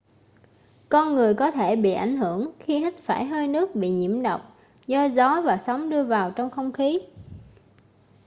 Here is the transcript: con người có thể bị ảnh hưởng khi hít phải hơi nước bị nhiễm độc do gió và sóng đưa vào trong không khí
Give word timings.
con 0.89 1.13
người 1.15 1.33
có 1.33 1.51
thể 1.51 1.75
bị 1.75 1.93
ảnh 1.93 2.17
hưởng 2.17 2.51
khi 2.59 2.79
hít 2.79 2.97
phải 2.97 3.25
hơi 3.25 3.47
nước 3.47 3.75
bị 3.75 3.89
nhiễm 3.89 4.21
độc 4.23 4.41
do 4.87 5.05
gió 5.09 5.41
và 5.45 5.57
sóng 5.57 5.89
đưa 5.89 6.03
vào 6.03 6.31
trong 6.35 6.49
không 6.49 6.71
khí 6.71 6.99